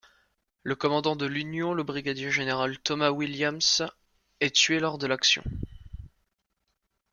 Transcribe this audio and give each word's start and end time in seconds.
Le 0.63 0.73
commandant 0.75 1.15
de 1.15 1.27
l'Union, 1.27 1.75
le 1.75 1.83
brigadier 1.83 2.31
général 2.31 2.79
Thomas 2.79 3.11
Williams, 3.11 3.83
est 4.39 4.55
tué 4.55 4.79
lors 4.79 4.97
de 4.97 5.05
l'action. 5.05 5.43